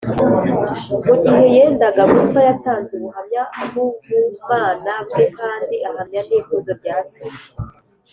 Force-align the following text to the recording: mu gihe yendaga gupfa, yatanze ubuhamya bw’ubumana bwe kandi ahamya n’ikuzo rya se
mu 1.07 1.13
gihe 1.25 1.37
yendaga 1.55 2.03
gupfa, 2.13 2.39
yatanze 2.49 2.91
ubuhamya 2.97 3.43
bw’ubumana 3.67 4.93
bwe 5.09 5.25
kandi 5.39 5.75
ahamya 5.89 6.21
n’ikuzo 6.27 6.71
rya 6.79 6.97
se 7.09 7.23